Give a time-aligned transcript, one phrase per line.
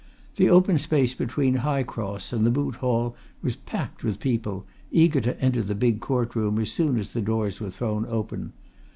[0.37, 5.21] The open space between High Cross and the Moot Hall was packed with people, eager
[5.21, 8.53] to enter the big court room as soon as the doors were thrown open.